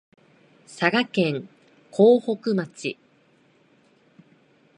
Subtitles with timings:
[0.65, 1.47] 佐賀県
[1.91, 2.97] 江北町